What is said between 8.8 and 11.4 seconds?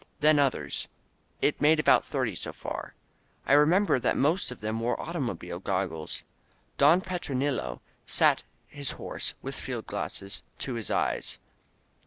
horse, with field glasses to his eyes.